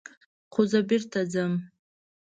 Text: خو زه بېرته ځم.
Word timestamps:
خو 0.53 0.61
زه 0.71 0.79
بېرته 0.89 1.19
ځم. 1.33 1.51